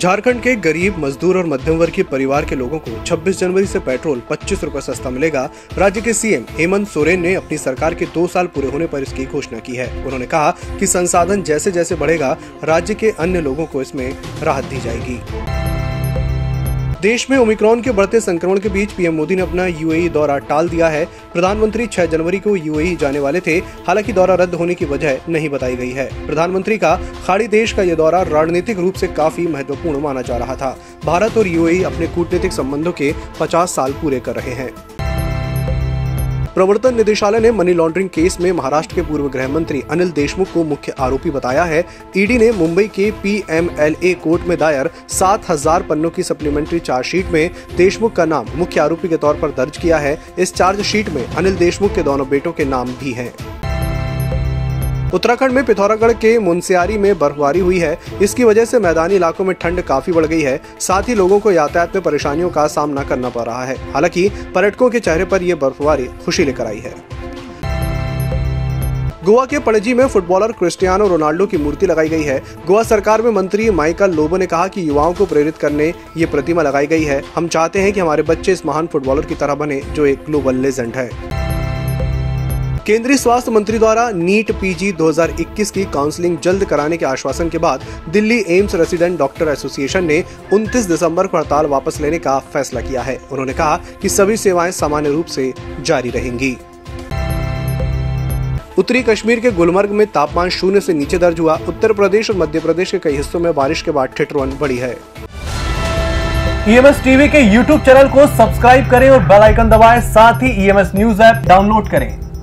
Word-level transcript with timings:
झारखंड 0.00 0.40
के 0.42 0.54
गरीब, 0.56 0.98
मजदूर 0.98 1.36
और 1.36 1.46
मध्यम 1.46 1.76
वर्ग 1.76 1.92
के 1.92 2.02
परिवार 2.02 2.44
के 2.44 2.56
लोगों 2.56 2.78
को 2.78 3.02
26 3.04 3.38
जनवरी 3.38 3.66
से 3.66 3.78
पेट्रोल 3.78 4.22
पच्चीस 4.30 4.64
रूपए 4.64 4.80
सस्ता 4.80 5.10
मिलेगा। 5.10 5.42
राज्य 5.78 6.00
के 6.00 6.12
सीएम 6.12 6.44
हेमंत 6.50 6.88
सोरेन 6.88 7.20
ने 7.20 7.34
अपनी 7.34 7.58
सरकार 7.58 7.94
के 7.94 8.06
दो 8.14 8.26
साल 8.26 8.46
पूरे 8.46 8.70
होने 8.70 8.86
पर 8.86 9.02
इसकी 9.02 9.26
घोषणा 9.26 9.58
की 9.58 9.76
है। 9.76 10.04
उन्होंने 10.04 10.26
कहा 10.26 10.50
कि 10.80 10.86
संसाधन 10.86 11.42
जैसे 11.42 11.70
जैसे 11.70 11.94
बढ़ेगा, 11.94 12.36
राज्य 12.64 12.94
के 12.94 13.10
अन्य 13.10 13.40
लोगों 13.40 13.66
को 13.66 13.82
इसमें 13.82 14.12
राहत 14.42 14.64
दी 14.64 14.80
जाएगी। 14.80 15.59
देश 17.02 17.30
में 17.30 17.36
ओमिक्रॉन 17.38 17.80
के 17.82 17.90
बढ़ते 17.90 18.20
संक्रमण 18.20 18.58
के 18.58 18.68
बीच 18.68 18.92
पीएम 18.92 19.14
मोदी 19.14 19.36
ने 19.36 19.42
अपना 19.42 19.66
यूएई 19.66 20.08
दौरा 20.08 20.38
टाल 20.38 20.68
दिया 20.68 20.88
है। 20.88 21.04
प्रधानमंत्री 21.32 21.86
6 21.86 22.06
जनवरी 22.06 22.38
को 22.38 22.56
यूएई 22.56 22.96
जाने 22.96 23.18
वाले 23.18 23.40
थे, 23.40 23.56
हालाँकि 23.86 24.12
दौरा 24.12 24.34
रद्द 24.34 24.54
होने 24.54 24.74
की 24.74 24.84
वजह 24.84 25.20
नहीं 25.28 25.48
बताई 25.48 25.76
गई 25.76 25.90
है। 25.90 26.26
प्रधानमंत्री 26.26 26.78
का 26.78 26.94
खाड़ी 27.26 27.48
देश 27.48 27.72
का 27.72 27.82
यह 27.82 27.94
दौरा 27.94 28.22
रणनीतिक 28.22 28.78
रूप 28.78 28.94
से 28.94 29.06
काफ़ी 29.08 29.46
महत्वपूर्ण 29.46 30.00
माना 30.00 30.22
जा 30.22 30.36
रहा 30.36 30.56
था। 30.56 30.78
भारत 31.04 31.38
और 31.38 31.46
यूएई 31.46 31.82
अपने 31.82 32.06
कूटनीतिक 32.06 32.52
संबंधों 32.52 32.92
के 32.92 33.14
50 33.40 33.74
साल 33.74 33.92
पूरे 33.92 34.20
कर 34.20 34.36
रहे 34.36 34.54
हैं। 34.54 34.72
प्रवर्तन 36.54 36.94
निदेशालय 36.94 37.40
ने 37.40 37.50
मनी 37.52 37.72
लॉन्ड्रिंग 37.72 38.08
केस 38.08 38.36
में 38.40 38.50
महाराष्ट्र 38.52 38.94
के 38.94 39.02
पूर्व 39.02 39.28
गृह 39.28 39.48
मंत्री 39.48 39.82
अनिल 39.90 40.10
देशमुख 40.10 40.52
को 40.54 40.64
मुख्य 40.64 40.94
आरोपी 41.00 41.30
बताया 41.30 41.64
है। 41.64 41.84
ईडी 42.16 42.38
ने 42.38 42.50
मुंबई 42.52 42.86
के 42.88 43.10
पीएमएलए 43.22 44.12
कोर्ट 44.14 44.46
में 44.46 44.56
दायर 44.58 44.90
सात 45.10 45.48
हज़ार 45.50 45.82
पन्नों 45.82 46.10
की 46.10 46.22
सप्लीमेंट्री 46.22 46.78
चार्जशीट 46.80 47.30
में 47.32 47.50
देशमुख 47.76 48.12
का 48.12 48.24
नाम 48.24 48.46
मुख्य 48.56 48.80
आरोपी 48.80 49.08
के 49.08 49.16
तौर 49.16 49.38
पर 49.40 49.50
दर्ज 49.56 49.76
किया 49.76 49.98
है। 49.98 50.18
इस 50.38 50.54
चार्जशीट 50.54 51.08
में 51.08 51.24
अनिल 51.26 51.56
देशमुख 51.56 51.94
के 51.94 52.02
दोनों 52.02 52.28
बेटों 52.28 52.52
के 52.52 52.64
नाम 52.66 52.88
भी 52.94 53.12
हैं। 53.12 53.32
उत्तराखंड 55.14 55.52
में 55.52 55.64
पिथौरागढ़ 55.66 56.12
के 56.12 56.38
मुंसियारी 56.38 56.98
में 56.98 57.18
बर्फबारी 57.18 57.60
हुई 57.60 57.78
है। 57.78 57.98
इसकी 58.22 58.44
वजह 58.44 58.64
से 58.64 58.78
मैदानी 58.78 59.14
इलाकों 59.14 59.44
में 59.44 59.56
ठंड 59.60 59.82
काफ़ी 59.82 60.12
बढ़ 60.12 60.26
गई 60.26 60.40
है। 60.40 60.60
साथ 60.80 61.02
ही 61.02 61.14
लोगों 61.14 61.40
को 61.40 61.52
यातायात 61.52 61.94
में 61.94 62.04
परेशानियों 62.04 62.50
का 62.50 62.66
सामना 62.66 63.02
करना 63.02 63.28
पड़ 63.28 63.42
रहा 63.42 63.64
है। 63.64 63.92
हालाँकि 63.92 64.28
पर्यटकों 64.54 64.90
के 64.90 65.00
चेहरे 65.00 65.24
पर 65.24 65.42
यह 65.42 65.54
बर्फबारी 65.54 66.04
खुशी 66.04 66.44
लेकर 66.44 66.66
आई 66.66 66.78
है। 66.78 67.20
गोवा 69.24 69.44
के 69.44 69.58
पणजी 69.58 69.94
में 69.94 70.08
फुटबॉलर 70.08 70.52
क्रिस्टियानो 70.52 71.08
रोनाल्डो 71.08 71.46
की 71.46 71.56
मूर्ति 71.56 71.86
लगाई 71.86 72.08
गई 72.08 72.22
है। 72.22 72.42
गोवा 72.66 72.82
सरकार 72.82 73.22
में 73.22 73.30
मंत्री 73.30 73.70
माइकल 73.70 74.10
लोबो 74.10 74.36
ने 74.36 74.46
कहा 74.46 74.68
कि 74.68 74.88
युवाओं 74.88 75.14
को 75.14 75.26
प्रेरित 75.26 75.56
करने 75.56 75.94
ये 76.16 76.26
प्रतिमा 76.26 76.62
लगाई 76.62 76.86
गई 76.86 77.02
है। 77.02 77.22
हम 77.34 77.48
चाहते 77.48 77.80
हैं 77.80 77.92
कि 77.92 78.00
हमारे 78.00 78.22
बच्चे 78.22 78.52
इस 78.52 78.66
महान 78.66 78.86
फुटबॉलर 78.86 79.24
की 79.24 79.34
तरह 79.34 79.54
बने, 79.54 79.80
जो 79.80 80.06
एक 80.06 80.24
ग्लोबल 80.26 80.54
लेजेंड 80.54 80.94
है। 80.94 81.29
केंद्रीय 82.90 83.16
स्वास्थ्य 83.16 83.50
मंत्री 83.50 83.78
द्वारा 83.78 84.08
नीट 84.10 84.50
पीजी 84.52 84.90
2021 84.92 85.70
की 85.70 85.84
काउंसलिंग 85.84 86.38
जल्द 86.38 86.64
कराने 86.64 86.96
के 86.96 87.04
आश्वासन 87.06 87.48
के 87.48 87.58
बाद 87.58 87.80
Delhi 88.08 88.38
AIIMS 88.48 88.74
resident 88.74 89.18
doctor 89.18 89.48
association 89.48 90.04
ने 90.04 90.18
29 90.52 90.86
दिसंबर 90.86 91.26
को 91.26 91.38
हड़ताल 91.38 91.66
वापस 91.66 92.00
लेने 92.00 92.18
का 92.18 92.38
फैसला 92.52 92.80
किया 92.80 93.02
है। 93.02 93.16
उन्होंने 93.32 93.52
कहा 93.52 93.76
कि 94.02 94.08
सभी 94.08 94.36
सेवाएँ 94.36 94.72
सामान्य 94.72 95.10
रूप 95.10 95.26
से 95.26 95.52
जारी 95.80 96.10
रहेंगी। 96.10 96.50
उत्तरी 98.78 99.02
कश्मीर 99.02 99.40
के 99.40 99.50
गुलमर्ग 99.50 99.90
में 99.90 100.06
तापमान 100.06 100.48
शून्य 100.48 100.80
से 100.80 100.94
नीचे 100.94 101.18
दर्ज 101.18 101.40
हुआ। 101.40 101.54
उत्तर 101.68 101.92
प्रदेश 101.92 102.30
और 102.30 102.36
मध्य 102.36 102.60
प्रदेश 102.60 102.90
के 102.90 102.98
कई 102.98 103.16
हिस्सों 103.16 103.40
में 103.40 103.54
बारिश 103.54 103.82
के 103.82 103.90
बाद 103.90 104.14
ठिठुरन 104.16 104.56
बढ़ी 104.60 104.76
है। 104.76 104.90
ईएमएस 106.68 107.02
टीवी 107.04 107.28
के 107.28 107.40
यूट्यूब 107.44 107.80
चैनल 107.80 108.08
को 108.08 108.26
सब्सक्राइब 108.36 108.90
करें 108.90 109.08
और 109.10 109.22
बेल 109.24 109.42
आइकन 109.42 109.70
दबाएँ। 109.70 110.00
साथ 110.08 110.42
ही 110.42 110.50
ईएमएस 110.64 110.90
न्यूज़ 110.94 111.22
ऐप 111.22 111.46
डाउनलोड 111.46 111.90
करें। 111.90 112.29